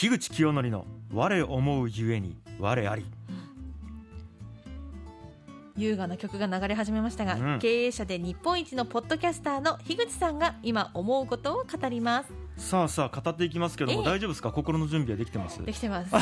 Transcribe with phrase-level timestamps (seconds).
[0.00, 3.04] 樋口清則の我思うゆえに我あり。
[5.76, 12.32] 優雅な曲が流れ始めましたが、うん、経営者で日本一のポッドキャスターの樋口さんが今思うことを語ります。
[12.64, 14.52] さあさあ語っていきますけども、え大丈夫ですか？
[14.52, 15.64] 心の準備はできてます？
[15.66, 16.14] できてます。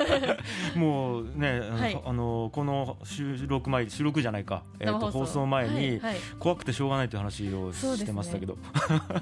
[0.74, 5.44] もうね、はい、あのこの収録前収録じゃないか、えー、と放送。
[5.44, 6.00] 前に、
[6.38, 8.60] 怖くてしょうがないという話をしてましたけど、ね、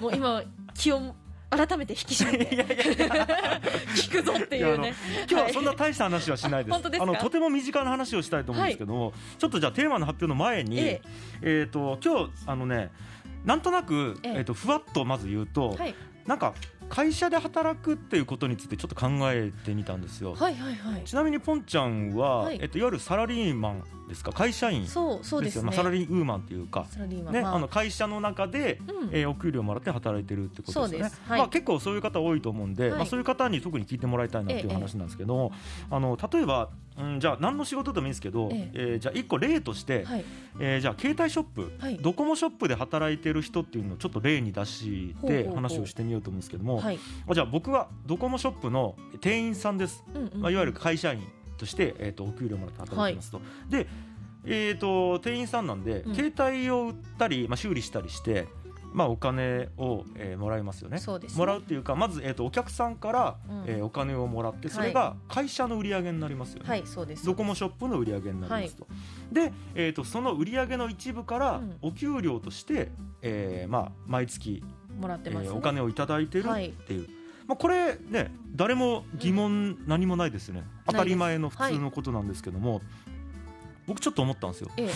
[0.00, 0.42] もう今
[0.74, 1.12] 気温
[1.48, 2.56] 改めて引き締めて。
[3.94, 4.94] 聞くぞっていうね。
[5.30, 11.00] 今日はそんな大した話はしないです、あのとても身近な話をしたいと思うんですけども、はい、ちょっとじゃあテーマの発表の前に、え
[11.42, 11.64] え。
[11.64, 12.90] ー、と今日あのね
[13.44, 15.94] なんとなく、えー、とふわっとまず言うと、はい、
[16.26, 16.54] なんか
[16.88, 20.34] 会社で働くっていうことについてちょっと考えてみたんですよ。
[20.34, 24.32] はいはいはい、ちなみにポンちゃんは、はい、えっと、いわゆるサラリーマンですか？
[24.32, 26.86] 会社員そうそうです、ね、まあ、サラリーウーマンというか。
[27.30, 31.12] ね、まあ、あの会社の中で、うん、えー、お給料もらって働いてるってことですよね。
[31.26, 38.78] はい、まあ、結構そういう方多いと思うんで、はい、まあ、そういう方に特に聞いてもらいたいなっていう話なんですけど、ええ、あの例えば、うん、じゃあ何の仕事でもいいんですけど、ええ。
[38.96, 40.24] ー、じゃあ1個例として、はい、
[40.60, 46.98] えー、じゃあ携帯ショップ、はい、ドコモショップで働いてる人っていうのをちょっと例に出して話をしてみようと思うんですけども、はい、
[47.32, 51.22] じゃあ僕はドコモショップの店員さんです、うんうん、まあ、いわゆる会社員
[51.56, 53.40] として、えーと、お給料もらって働いてますと。
[53.68, 53.86] で
[54.48, 58.46] えーと、店員さんなんで、うん、携帯を売ったり、まあ、修理したりして、
[58.92, 61.02] まあ、お金を、えー、もらいますよね、ね、
[61.34, 67.26] もらうっていうかまず、えーと、お客さんから、うん、えー、お金をもらってそれが会社の売り上げになりますよね、はい、そうです。
[67.26, 68.88] ドコモショップの売り上げになりますと、は
[69.32, 72.90] い、で、えーと、その売り上げの一部からお給料として、うん、
[73.22, 74.62] えー、まあ、毎月
[74.98, 77.00] もらってます、ね、えー、お金を頂いてるっていう。
[77.00, 77.15] はい
[77.46, 82.82] まあ、これね誰も疑問何もないですよね、当たり前の普通のことなんですけども、はい、
[83.86, 84.90] 僕ちょっと思ったんですよ、ええ、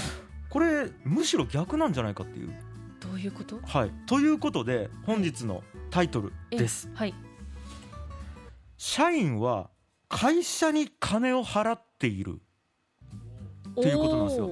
[0.48, 2.52] これむしろ逆なんじゃないかっていう。
[3.00, 3.58] どういうこと？
[3.64, 3.90] はい。
[4.06, 7.14] ということで本日のタイトルです、はい、
[8.76, 9.70] 社員は
[10.08, 12.40] 会社に金を払っている。
[13.70, 14.50] っていうことなんですよ。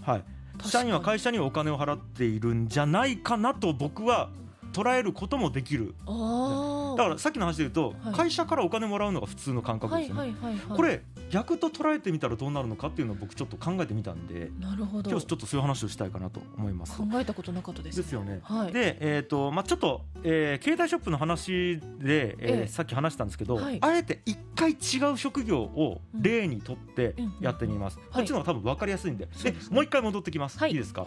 [0.00, 0.24] はい。
[0.64, 4.30] 社員は会社にお金を払っているんじゃないかなと僕は
[4.72, 5.94] 捉えることもできる。
[6.96, 10.34] だからさっきの話で言うと、はい、会社からお金もらうのが普通の感覚ですよね、
[10.74, 15.10] これ逆と捉えてみたらどうなるのかっていうのを僕ちょっと考えてみたんでなるほど。
[15.10, 16.96] 今日ちょっとそういう話をしたいかなと思います。
[16.98, 31.06] 考えたことなかったです、ね、ですよね、はい、で、えーとまあ、ちょっと、えー、携帯ショップの話で、えー、さっき話したんですけど、はい、あえて一回違う職業を例にとってやってみます、うんうん、こっちの方が多分分かりやすいんで,、で、ね、もう一回戻ってきます、い、いですか、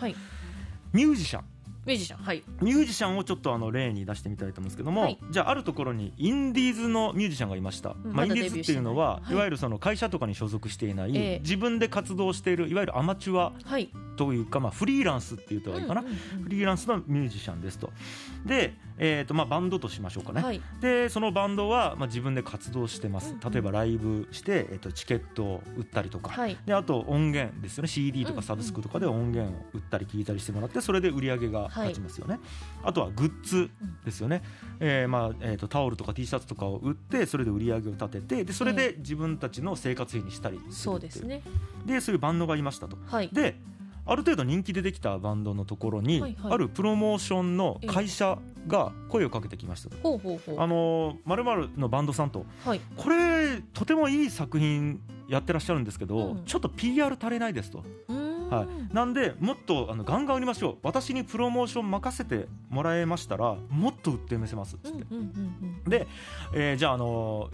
[0.94, 1.44] ミュージシャン
[1.86, 2.44] ミュージシャンはい。
[2.62, 13.54] ミュージシャンをちょっとあの例に出してみたいと思うんですけども、はい、じゃああるところにインディーズのミュージシャンがいました、うん、まあ、インディーズっていうのは、はい、いわゆるその会社とかに所属していない、えー、自分で活動しているいわゆるアマチュア
[14.16, 17.92] というか、まあ、フリーランスっていうといいかな、うんうんうん、フリーランスのミュージシャンですと。
[18.46, 27.88] で、えーとまあ、バンドとしましょうかね、はい、でそのバンドは、まあ、自分で活動してます、例えばライブして、えーと、チケットを売ったりとか、はい、であと音源ですよね。
[27.88, 32.44] CD とかサブスクとかで音源を売ったり聞いたりしてもらってそれで売り上げが立ちますよね、はい、
[32.84, 33.70] あとはグッズ
[34.06, 34.44] ですよね、
[34.80, 41.42] うん、えー、まあえーと、タオルとか T シャツとかを売ってそれで売り上げを立ててでそれで自分たちの生活費にしたりそうですね。
[41.86, 42.98] でそういうバンドがいましたと。
[43.32, 43.56] で
[44.06, 49.98] ある程度人気でできたバンドのところに、はいはい、あるプロモーションの会社が声をかけてきましたと。
[49.98, 50.60] ほうほうほう。
[50.60, 57.84] あのまるのバンドさんと、はい、これとてもいい作品やってらっしゃるんですけど、うん、ちょっと PR 足りないですと。
[58.56, 60.78] はい、なんでもっとあのガンガン売りましょう。
[60.84, 64.76] 私にプロモーション任せてもらえましたらもっと売ってみせます。
[64.76, 65.06] っつって、
[65.88, 66.08] で、
[66.54, 67.50] えー、じゃあ、あの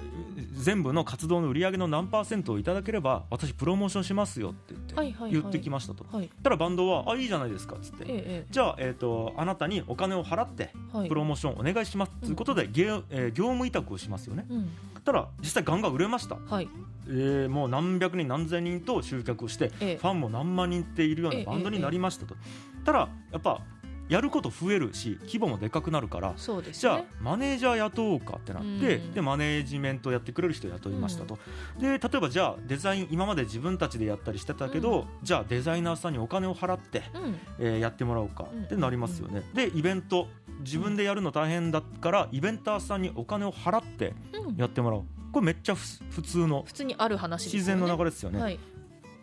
[0.54, 10.72] 全部の活動の売り上げの何パーセントをいただければ私プロモーションしますよって言って、はいはい、言ってきましたと、はい、たらバンドはあいいじゃないですかっつって、ええ、じゃあ、えーと、あなたにお金を払って
[11.08, 12.12] プロモーションお願いします。
[12.22, 14.70] ということで、げえー、業務委託をしますよね、うん、
[15.02, 16.70] たら実際ガンガン売れました、はい。
[17.08, 22.36] えー、もう何百人何千人と集客をして、ええ、ファンも何万人っているようなバンドになりましたと、
[22.82, 23.62] え、ただやっぱ
[24.10, 26.36] やること増えるし規模もでかくなるから、ね、
[26.72, 31.38] じゃあマネージャー雇おうかってなって、でマネージメントやってくれる人雇いましたと、
[31.80, 40.28] で例えばじゃあデザイン今まで自分たちでやったりしてたけど、じゃあデザイナーさんにお金を払って、うん、えー、やってもらおうかってなりますよね、でイベント
[40.62, 44.16] 自分でやるの大変だからイベンターさんにお金を払って
[44.58, 48.40] やってもらおう、これめっちゃ普通の普通にある話、ね、自然の流れですよね。
[48.40, 48.60] はい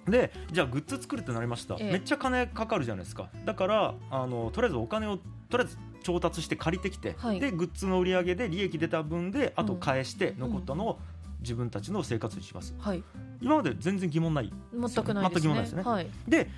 [0.08, 3.28] でじゃあグッズ作るってなりました、ええ、めっちゃ金かかるじゃないですか。
[3.44, 5.18] だからあのとりあえずお金を
[5.48, 10.98] とりあえず調達して借りてきて、はい、でグッズの売り上げで利益出た分であと返して残ったのを
[11.40, 13.02] 自分たちの生活にします、はい、
[13.40, 14.52] 今まで全然疑問ない。
[14.72, 15.40] 全くないですね。
[15.42, 16.48] 疑問ないですね、はい、で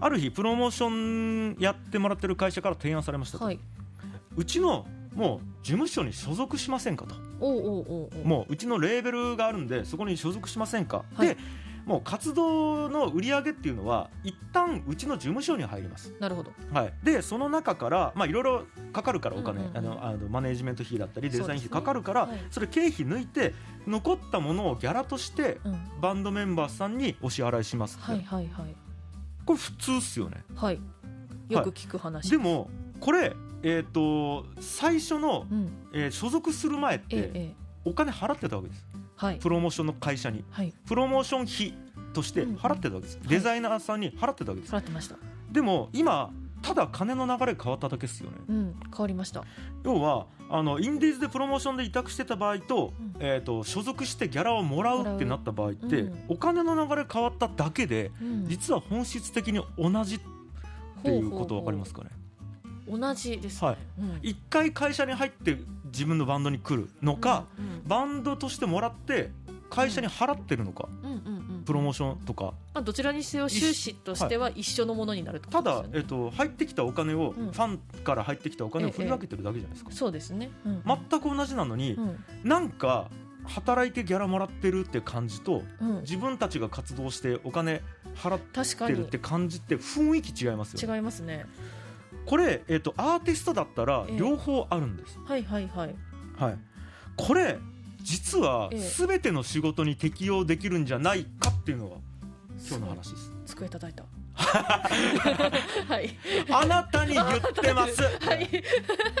[0.00, 3.60] ある日プロモーションやってもらってる会社から提案されました、はい、
[4.36, 7.14] うちのもう事務所に所属しませんかと。
[8.24, 11.36] もううちのレーベルがあるんでそこに所属しませんか、はい、で
[11.84, 16.12] もう活動の売り上げっていうのは一旦うちの事務所に入ります。
[16.18, 23.54] なるほど、はい、でその中からまあいろいろかかるからお金、うんうんうん、あのあのマネージメント費だったりデザイン費かかるから、ねはい、それ経費抜いて
[23.86, 25.58] 残ったものをギャラとして、
[26.00, 28.76] バンドメンバーさんにお支払いしますはいはいはい。
[29.44, 30.42] これ普通っすよね。
[30.54, 30.80] はい。
[31.50, 32.30] よく聞く話。
[32.30, 33.34] で,、でもこれ
[33.66, 37.54] えーと、最初の、うん、えー、所属する前って、ええ、
[37.86, 38.93] お金払ってたわけです、はい、
[39.40, 41.78] プロモーションの会社に、はい、プロモーション費
[42.12, 45.16] として払ってたわけです、デザイナーさんに払ってたわけです、はい、払ってました。
[45.50, 46.30] でも今
[46.62, 49.44] ただ金の流れ変わっただけですよね、うん、変わりました。
[49.84, 58.10] 要はあのインディーズでプロモーションで委託してた場合とうん、えーと、所属してギャラをもらうってなった場合って、うん、お金の流れ変わっただけで、
[58.44, 60.20] 実は本質的に同じっ
[61.02, 62.10] ていうこと分かりますかね？
[62.88, 63.76] 同じです、ね、はい。
[63.98, 65.58] うん、回会社に入って
[65.94, 67.46] 自分のバンドに来るのか、
[67.86, 69.30] バンドとしてもらって
[69.70, 70.88] 会社に払ってるのか、
[71.64, 74.84] プロモーションとか、まあ、どちらにせよ収支としては一緒。
[74.84, 75.46] のものになる、ね。
[75.50, 83.10] はい、ただ、えーと、入ってきたお金を、うん、ファンから入ってきたお金を振り分けてるだけじゃないですか、ええ、そうですね、うん、全く同じなのに、うん、なんか
[83.44, 87.82] 働いてギャラもらってるって感じと、うん、自分たちが活動してお金
[88.14, 90.96] 払ってるって感じって雰囲気違いますよね。
[90.96, 91.44] 違いますね
[92.26, 95.94] これ、えーと、アーティストだったら両方あるんです、えー、はいはいはい。
[96.36, 96.58] はい。
[97.16, 97.58] これ
[98.02, 101.96] 実は全ての仕事に適用できるんじゃないかっていうのが
[102.68, 103.32] 今日の話です。
[103.46, 104.04] 机叩いた。
[104.34, 106.10] はい、
[106.50, 107.26] あなたに言っ
[107.62, 108.02] てます。
[108.02, 108.64] はい。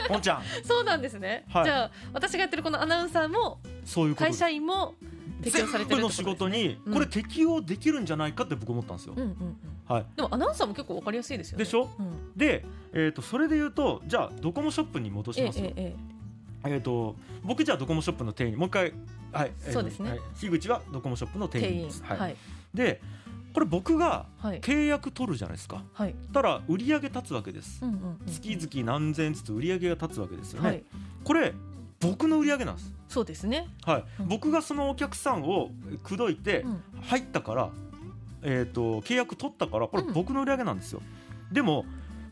[0.08, 0.42] 本ちゃん。
[0.64, 1.44] そうなんですね。
[1.48, 4.94] はい、じゃあ私がやってるこのアナウンサーもそういう会社員も
[5.44, 9.14] 適用されてるの仕事にこれ適用できるんじゃないかって僕思ったんですよ。
[9.86, 11.64] はい、でもアナウンサーも結構わかりやすいですよね。
[11.64, 15.60] でしょ、うん、で、えーと、それで言うとじゃあドコモショップに戻します。
[15.60, 15.66] よ。
[15.66, 15.96] ええ
[16.66, 18.92] えー、と僕じゃあドコモショップの店員もう一回、
[19.32, 22.02] はいそうですね、はい、樋口はドコモショップの店員です。
[22.04, 22.36] はい、
[22.72, 23.02] で
[23.52, 27.80] これ僕が契約取るじゃないですか、はい、たら売り上げ立つわけです、
[28.26, 30.84] 月々何千ずつ売り上げが立つわけですよね、はい、
[31.22, 31.54] これ
[32.00, 35.70] 僕の売り上げなんですそうですね、はい、うん、僕がそのお客さんを
[36.02, 36.64] 口説いて
[37.02, 37.70] 入ったから、
[38.42, 41.00] えーと、契約取ったからこれ僕の売り上げなんですよ、
[41.48, 41.86] うん、でも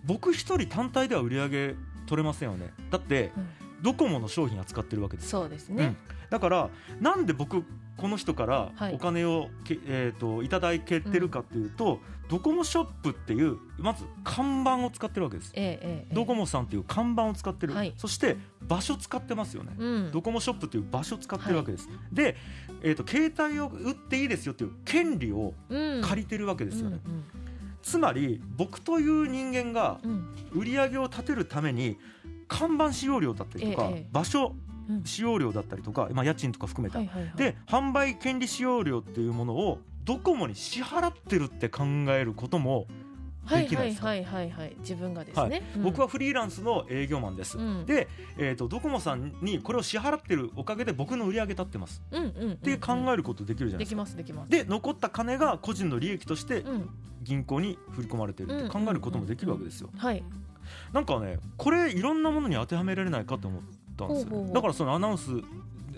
[0.05, 1.75] 僕一人単体では売り上げ
[2.06, 2.73] 取れませんよね。
[2.90, 3.49] だって、うん、
[3.82, 5.29] ドコモの商品扱ってるわけです。
[5.29, 5.94] そうですね、
[6.32, 7.62] だからなんで僕
[7.99, 22.37] この人からお金をけ、はい、えーと、いただけてるかっていうと、うん、ドコモショップっていうまず看板を使ってるわけです、えええ、ドコモさんっていう看板を使ってる、はい、そして場所使ってますよね、うん、ドコモショップっていう場所使ってるわけです、はい、で、
[22.82, 27.19] えーと、携帯を売っていいですよっていう権利を借りてるわけですよね、うんうん。
[27.19, 27.25] うん、
[27.82, 30.00] つまり僕という人間が
[30.50, 31.99] 売り上げを立てるために
[32.49, 34.55] 看板使用料だったりとか、場所
[35.05, 42.87] 使用料だったりとか、まあ、家賃とか含めた、はいはいはい、で販売権利使用料っていうものをドコモに支払ってるって考えることも
[43.49, 45.62] できないですか、はいはいはいはい、自分がですね、はい。
[45.77, 48.06] うん、僕はフリーランスの営業マンです、うん、で、
[48.39, 53.97] えーと、ドコモさんにこれを支払ってるおかげで僕の売り上げ立ってます、うんうんうんうん、って考えることできるじゃないですか。
[53.97, 54.50] できますできます。
[54.50, 56.65] で残った金が個人の利益として
[57.23, 60.23] 銀行に振り込まれてるって考えることもできるわけですよ、はい。
[60.93, 63.62] なんかねこれいろんなものに当てはめられないかと思っ
[63.97, 65.31] たんですよ、ね、だからそのアナウンス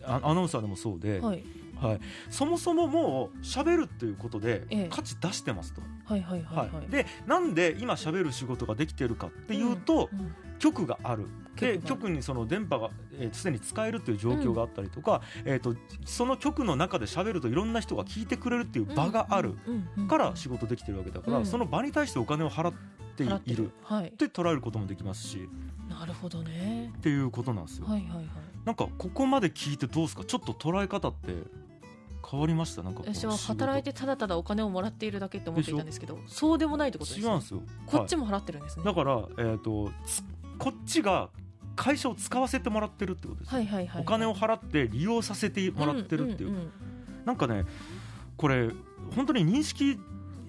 [0.07, 1.43] アナウンサーでもそうで、はい、
[1.81, 2.01] はい、
[2.31, 5.83] そもそももう喋るっていうことで価値出してますと。
[6.05, 11.27] はいはいはい、はい、でなんで今喋る仕事ができてるかっていうと、うんうん、局がある。
[11.57, 19.55] で局にその電波が常、えー、に使えるという状況があったりとか、うん、えーと、その局の中で喋るといろんな人が聞いてくれるっていう場がある
[20.09, 22.75] から仕事できてるわけだから、うん、その場に対してお金を払っ
[23.15, 23.67] ている。
[23.67, 25.49] って捉えることもできますし。
[25.89, 26.93] なるほどね。
[26.97, 27.87] っていうことなんですよ。
[27.87, 28.27] はいはいはい、
[28.65, 30.25] なんかここまで聞いてどうですか？
[30.25, 31.35] ちょっと捉え方って
[32.29, 32.83] 変わりました？
[32.83, 37.63] なんか私は働いてただただお金をもらっているだけって思っていたんですけどそうでもないってことです、ね、違うんですよ。
[37.87, 39.93] こっちも払ってるんですね、はい、だから、えーと、
[40.59, 41.29] こっちが
[41.77, 46.49] 会社を使わせてもらってるってことです、はいはいはいはい、お金を払って利用させてもらってるっていう。
[46.49, 46.71] うんうんうん、
[47.27, 47.65] なんかね
[48.37, 48.71] これ
[49.15, 49.99] 本当に認識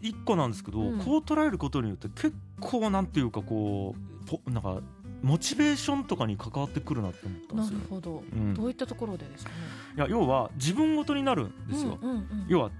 [0.02, 3.96] 一個なんですけど、うん、こう捉えることによって結構なんていうかこ
[4.48, 4.82] うなんか
[5.22, 7.78] モチベーションとかに関わってくるなって思ったんですよ。
[7.80, 9.56] なるほど、うん、どういったところでですかね？
[9.96, 11.98] いや要は自分ごとになるんですよ。
[12.02, 12.72] うんうんうん、要は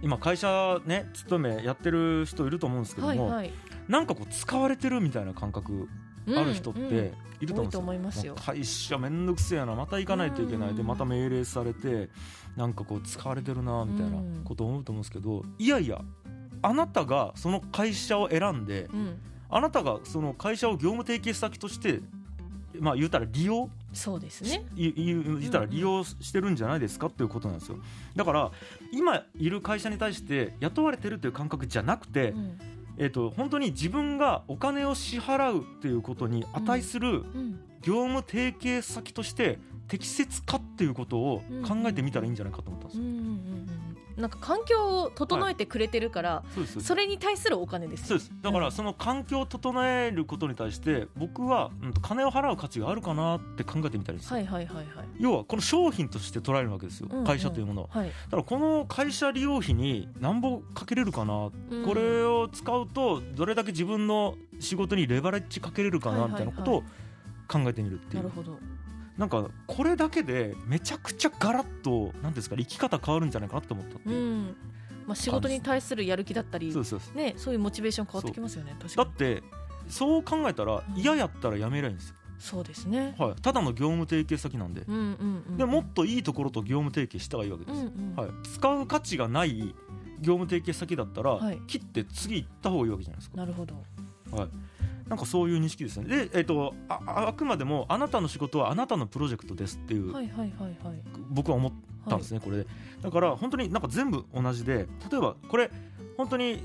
[0.00, 3.52] 今会社ね勤めやってる人いると思うんですけども、はいはい、
[3.88, 5.88] なんかこう使われてるみたいな感覚
[6.28, 8.32] ある人っていると思うんですよ。
[8.32, 12.08] うんうん、会社めんどくせえなまた行かないといけないでまた命令されて
[12.56, 16.00] なんかこう使われてるなみたいなこと思うと思うんですけど、いやいや
[16.62, 19.18] あなたがその会社を選んで、うん。
[19.50, 22.00] あなたがその会社を業務提携先として
[22.80, 24.64] まあ言うたら利用そうですね。
[24.74, 27.76] 言ったら利用してるんじゃないですかっていうことなんですよ。
[28.16, 28.50] だから
[28.90, 32.58] 今いる会社に対して雇われてるという感覚じゃなくて、うん、
[32.96, 37.22] えーと、本当に自分がお金を支払うっていうことに値する
[37.82, 43.04] 業務提携先として適切かっていうことを考えてみたらいいんじゃないかと思ったんですよ。
[44.16, 48.32] なんか環境を整えてくれてるから、はい、そそれに対するお金です、そうです。
[48.40, 54.86] だからその環境を整えることに対して僕は、うん、金を払う価値があるかなって考えてみたりはいはいはいはい、
[55.18, 66.26] 要はこの商品として捉えるわけですよ、うんうん、会社というものを、はい、だからこの会社利用費に何ぼかけれるかな、うん、これを使うとどれだけ自分の仕事にレバレッジかけれるかな？
[66.26, 66.82] みたいなことを
[67.48, 68.22] 考えてみるっていう。
[68.22, 68.58] なるほど
[69.18, 74.56] なんかこれだけでめちゃくちゃガラッとなんですか生き方変わるんじゃないかなと思ったっていう、うん。
[75.06, 79.42] まあ、仕事に対するやる気だったりそうそうね、そういうモチベーション変わってきますよねだって
[79.88, 84.82] そう考えたら嫌やったらやめないんですよ、そうですね、はい、ただの業務提携先なんで。
[84.86, 89.74] うんうんうん、でもっといいところと業務提携したらいいわけです、うんうん、はい、使う価値がない
[90.20, 93.36] 業務提携先だったら、はい、切って次行った方がいいわけじゃないですか。
[93.36, 93.74] なるほど、
[94.30, 94.48] はい、
[95.12, 96.08] なんかそういう認識ですね。
[96.08, 100.50] で、えーと、ああくまでもあなたの仕事はあなたのプロジェクトですっていう、はいはいはい
[100.82, 101.72] はい、僕は思っ
[102.08, 102.66] たんですね、はい、これで。
[103.02, 105.70] だから本当になんか全部同じで例えばこれ
[106.16, 106.64] 本当に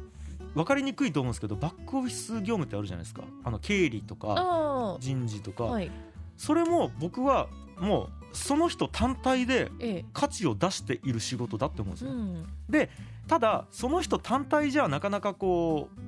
[0.55, 3.23] 分かりにくいと思うんですけどバックオフィス業務ってあるじゃないですか。
[3.43, 5.91] あの経理とか人事とか、はい、
[6.37, 7.47] それも僕は
[7.81, 9.71] もうその人単体で
[10.13, 12.89] 価値を出している仕事だって思うんですよ、うん、で
[13.27, 15.99] ただその人単体じゃなかなかこう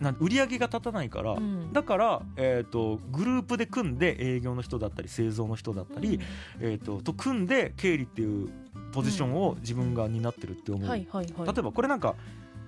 [0.00, 6.22] な売り上げが立たないから、うん、だから、えーと、グループで組んで営業の人だったり製造の人だったり、うん、
[6.60, 8.50] えーと、と組んで経理っていう
[8.92, 12.14] ポジションを自分が担ってるって思う、例えばこれなんか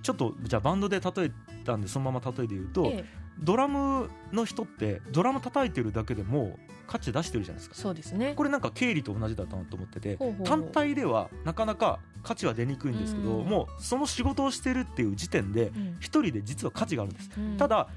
[0.02, 1.30] ちょっとじゃあバンドで例え
[1.64, 3.04] たんでそのまま例えで言うと、ええ、
[3.40, 7.76] ドラムの人ってドラム叩いてるだけでも価値出してるじゃないですか。
[7.76, 8.34] そうですね。
[8.34, 17.88] これなんか経理と同じだったなと思ってて単体ではなかなか価値は出にくいんですけど、うん、もうその仕事をしてるっていう時点で一人で実は価値があるんです、うん、ただ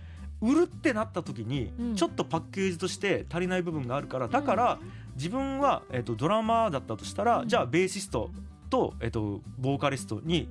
[0.42, 4.80] 売るってなった時にちょっとパッケージとして足りない部分があるからだから
[5.16, 8.32] 自分は、えー、とドラマーだったとしたら、じゃあベーシスト
[8.70, 10.50] と,、えー、とボーカリストに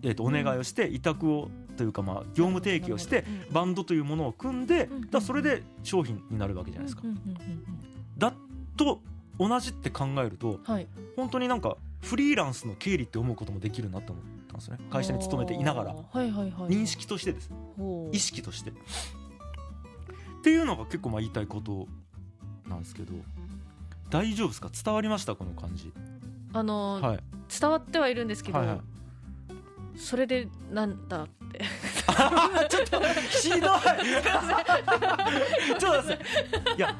[0.00, 7.04] えー、とお願いをして委託をというかまあ業務提供してバンドというものを組んでだそれで商品になるわけじゃないですか。
[8.18, 8.34] だ
[8.76, 9.00] と
[9.38, 14.78] 同じって考えると、はい、本当になんかフリーランスの経理って思うこともできるなと思ったんですね。
[14.90, 17.50] 会社に勤めていながら、認識としてです。
[18.12, 18.70] 意識として。
[18.70, 18.74] っ
[20.42, 21.86] ていうのが結構まあ言いたいこと
[22.68, 23.12] なんですけど
[24.10, 24.70] 大丈夫ですか？
[24.72, 25.34] 伝わりました？
[25.36, 25.92] この感じ。
[26.52, 27.18] あの、はい、
[27.60, 28.80] 伝わってはいるんですけど、はいはい、
[29.96, 31.64] それでなんだって。
[32.68, 33.00] ちょっと
[33.30, 33.60] ひどい。
[35.78, 36.94] ちょっといや。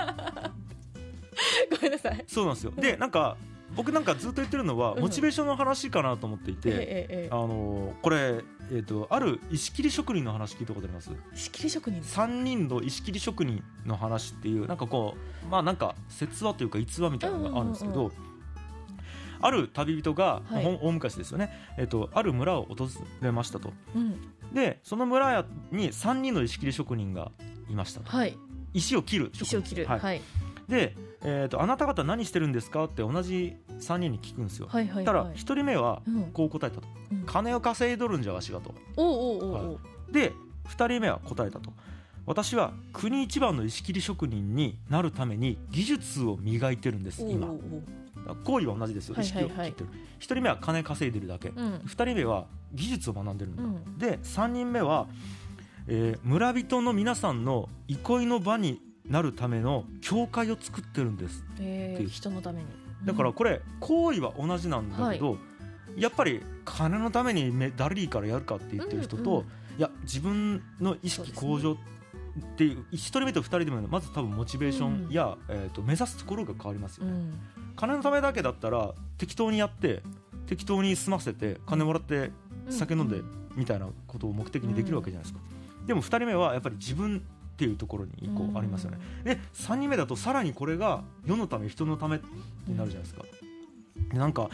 [1.71, 2.25] ごめんなさい。
[2.27, 2.73] そうなんですよ。
[2.77, 3.37] でなんか
[3.77, 11.11] 僕なんかずっと言ってるのはモチベーションの話かなと思っていて、うん、あのこれ、えーと、ある石切り職人の話聞いたことあります？
[11.35, 15.15] 石切り職人3人の石切り職人の話っていうなんかこ
[15.45, 18.28] うまあなんか説話というか逸話みたいなのがあるんですけど、うんうんうん
[19.41, 22.89] ある旅人が、はい、大昔ですよね、えーと、ある村を訪
[23.21, 24.17] れましたと、うん、
[24.53, 27.31] でその村に3人の石切り職人が
[27.69, 28.37] いましたと、はい、
[28.75, 30.21] 石を切る石を切る、はい、
[30.69, 36.03] で、えーと「あなた方何してるんですか?」って同じ3人に聞くんですよ、はいはいはい、たら1人目は
[36.33, 38.75] こう答えたと「うん、金を稼いどるんじゃわしが」と。
[38.97, 39.79] おうおうおうは
[40.09, 40.33] い、で
[40.67, 41.73] 2人目は答えたと。
[42.29, 47.49] 私は国一番の石切り職人になるために技術を磨いてるんです今
[48.45, 55.07] 行為は同じですよ、意識を切ってる、1人目は金稼いでるだけ、うん、2人目は技術を学んでるんだ、うん、で3人目は、
[55.87, 61.45] えー、村人の皆さんの憩いの場になるための教会を作ってるんです。
[61.55, 62.67] っていう、人のために、
[63.01, 65.37] うん、だからこれ行為は同じなんだけど、は
[65.97, 69.45] い、やっぱり金のためにダリーからやるかって言ってる人と、うんうん、
[69.79, 71.77] いや自分の意識向上っ
[72.57, 77.41] ていう1人目と2人目のまず多分モチベーションや、うん、えーと、目指すところが変わりますよね、うん、
[77.79, 80.03] 金のためだけだったら適当にやって
[80.49, 82.33] 適当に済ませて金もらって
[82.71, 83.23] 酒飲んで
[83.55, 85.41] みたいなことを目的にできるわけじゃないですか、
[85.87, 92.21] でも2人目はやっぱり自分っていうところに一個ありますよね、で3人目だとさらにこれが世のため人のため
[92.67, 93.25] になるじゃないですか、
[94.13, 94.49] でなんか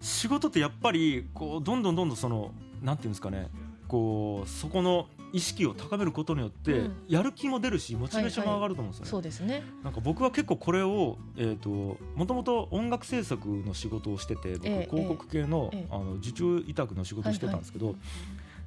[0.00, 2.50] 仕事ってやっぱりこうどんどんどんどんその
[2.82, 3.50] なんていうんですかね
[3.86, 9.10] こうそこの意識を高めることによって、やる気も出るしモチベーションも上がると思うんですよね。
[9.10, 9.64] そうですね。
[9.82, 17.96] なんか僕は結構これを、えーと、もともと音楽制作の仕事をしてて僕、広告系の,、あの受注委託の仕事をしてたんですけど、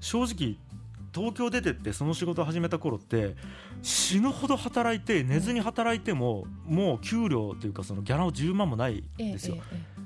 [0.02, 0.58] 正直
[1.16, 3.38] 東京出てってその仕事を始めた頃って
[3.82, 9.56] 死ぬほど働いて寝ずに働いても、もう給料というかそのギャラを10万もないんですよ、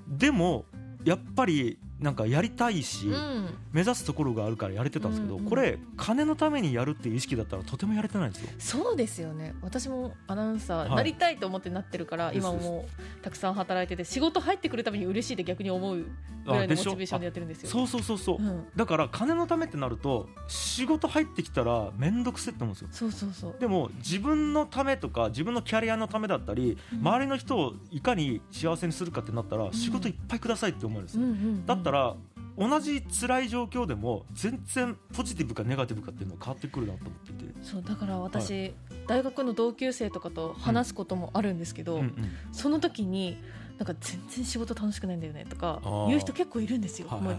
[0.08, 0.66] でも
[1.04, 8.50] やっぱりなんかやりたいし、うん、目指すところがあるからやれてたんですけど、うんうん、これ金のためにやるっていう意識だったらとてもやれてないんですよ。
[8.58, 9.54] そうですよね。
[9.62, 12.86] 私もアナウンサーなりたいと思ってなってるから、はい、今も
[13.22, 16.06] たくさん働いてて仕事入ってくるために嬉しいって逆に思うぐ
[16.52, 17.70] らいのモチベーションでやってるんですよ。
[17.70, 22.88] そうそうそうそう、うん、だから金のためってなると仕事入ってきたら面倒くせって思うんですよ。
[22.92, 23.56] そうそうそう。
[23.60, 31.24] でも自分のためとか自分のキャリアのためだったり、うん、周りの人をいかに幸せにするかってなったら、仕事いっぱいくださいって思うんですよ、
[31.66, 32.16] だったら
[32.58, 37.54] 同じ辛い状況でも全然ポジティブかネガティブかっていうのは変わってくるなと思ってて。
[37.62, 38.74] そうだから私、はい、
[39.08, 43.38] 大学の同級生とかと話すこともあるんですけど、うんうんうん、その時に
[43.78, 47.08] なんか全然仕事楽しくないんだよねとか言う人結構いるんですよ。
[47.08, 47.36] はいはい。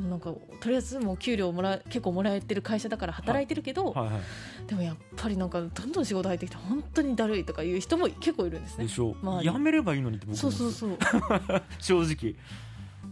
[0.00, 4.14] もうなんかとりあえずもう給料もら結構もらえてる会社だから働いてるけど、はいはい。
[4.14, 4.22] はい、
[4.66, 8.84] でもやっぱりなんかどんどん仕事入ってきて本当にだるいとかいう人も結構いるんですね。
[8.84, 10.98] でしょう、まあ、やめればいいのにって僕そうそうそう。
[11.78, 12.34] 正直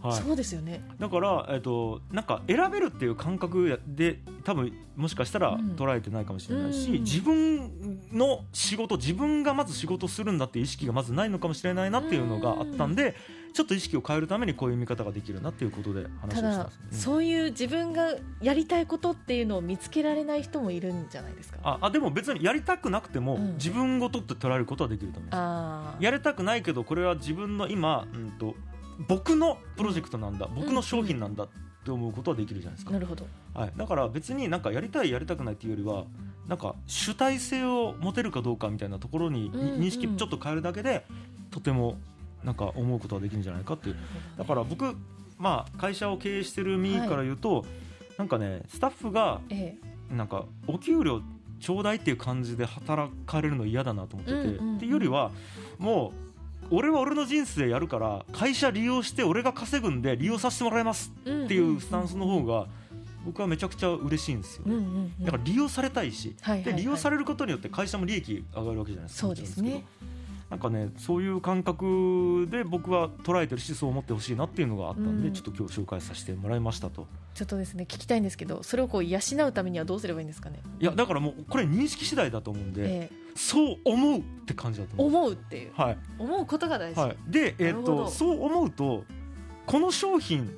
[0.02, 0.84] はい、そうですよね。
[0.98, 13.14] だから、えーと、なんか選べるっていう感覚で多分もしかしたら捉えてないかもしれないし、うん、自分の仕事自分がまず仕事するんだっていう意識がまずないのかもしれないなっていうのがあったんで、うん
[13.52, 21.58] ちょっと意識を変えるためにこういう見方ができるなっていうことで話をしたんです、ね、そういう自分がやりたいことっていうのを見つけられない人もいるんじゃないですか？
[21.62, 28.54] ああでも別にやりたくなくても、自分ごとって捉えることはできると思います、やりたくないけどこれは自分の今、うんと
[29.08, 31.48] 僕のプロジェクトなんだ、僕の商品なんだっ
[31.84, 32.92] て思うことはできるじゃないですか。
[32.92, 33.26] なるほど。
[33.54, 36.04] はい、だから別になんかやりたいやりたくないっていうよりは
[36.48, 41.04] なんか主体性を持てるかどうかみたいなところに認識ちょっと変えるだけで、
[41.50, 41.98] とても
[42.44, 43.96] なんか思うことはできるんじゃないかっていう。
[44.36, 44.94] だから僕
[45.38, 47.64] まあ会社を経営してる身から言うと、はい、
[48.18, 49.40] なんかねスタッフが
[50.10, 51.22] なんかお給料
[51.58, 55.30] ちょうだいっていう感じで働かれるの嫌だなと思ってて、っていうよりは
[55.78, 56.31] もう
[56.72, 62.66] 俺は俺の人生やるから会社利用して俺が稼ぐんで利用させてもらいますっていうスタンスの方が
[63.26, 65.10] 僕はめちゃくちゃ嬉しいんですよ、ね。
[65.20, 69.84] だから利用されたいし、で利用されることによって会社も利益上がるわけじゃないですかそうですね
[70.52, 77.06] なんかねそういう感覚で僕は捉えてるしそう思ってほしいなっていうのがあったんで、うん、ちょっと今日紹介させてもらいましたと。
[77.32, 80.60] ちょっとですね聞きたいんですけどそれをこう養うためにはどうすればいいんですかね？
[80.78, 89.04] いやだからもうこれ認識次第だと思うんで、えー、そう思うって感じだと思う思うっていう、はい、思うことが大事、はい、で、えー、っとそう思うと
[89.64, 90.50] この商品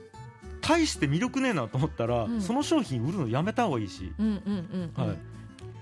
[0.61, 5.17] 大して魅力ねえなと思ったら、うん、その商品売るのやめた方がいいし、うんうんうんうん、はい。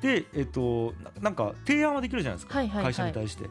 [0.03, 3.45] で、えっと、なんか提案はできるじゃないですか、はいはいはい、会社に対して。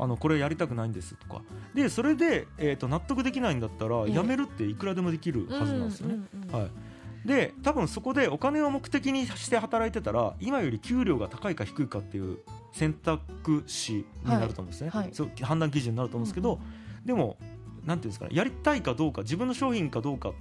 [0.00, 1.42] あのこれやりたくないんですとか。
[1.74, 6.18] でそれで、えー、と納得できないんだったらやめるっていくらでもできるはずなんですよね。
[6.50, 6.70] はい。
[7.24, 12.38] で多分そこでお金を目的にして働いてたら今より給料が高いか低いかっていう
[12.72, 17.36] 選択肢になると思うんですね、はいはい、そう判断基準になると思うんですけど、うんうん、でも
[17.84, 20.32] なんていうんですかねやりたいかどうか自分の商品かどうか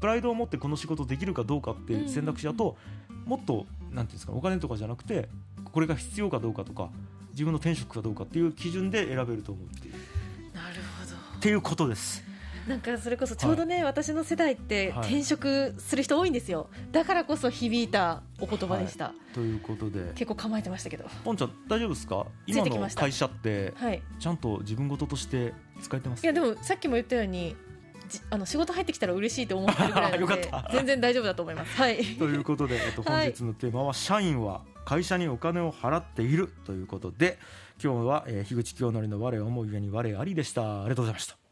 [0.00, 2.76] プライドを持ってこの仕事できるかどうかっていう選択肢だと、
[3.26, 5.28] もっとなんていうんですかお金とかじゃなくて
[5.72, 6.90] これが必要かどうかとか
[7.38, 9.94] 自分の転職かどうかっていう基準で選べると思うっていう。
[10.52, 11.16] なるほど。
[11.38, 12.24] っていうことです。
[12.66, 20.12] なんかそれこそちょうどね、はい、私の世代って転職する人多いんですよ、だからこそ響いたお言葉でした、はい、ということで。
[20.16, 21.04] 結構構えてましたけど。
[21.24, 22.26] ポンちゃん大丈夫ですか？
[22.48, 23.72] 今の会社って
[24.18, 27.54] ちゃんと自分事として使えてます、いやでもさっきも言ったように
[28.30, 31.76] あの仕事入ってきたら嬉しいと思ってるぐらいなので 全然大丈夫だと思います。
[31.76, 37.38] はい、ということで、えっと、本日のテーマは、社員は会社にお金を払っているということで
[37.82, 40.80] 今日は、え、樋口清則の我を思うゆえに我ありでした。
[40.80, 41.38] ありがとうございました。